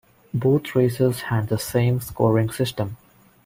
[0.33, 2.97] Both races had the same scoring system.